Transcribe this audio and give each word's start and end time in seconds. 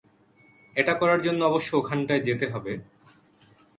এটা 0.75 0.93
করার 0.93 1.19
জন্য 1.21 1.39
অবশ্য 1.43 1.69
ওখানটায় 1.75 2.25
যেতে 2.27 2.45
হবে। 2.53 2.73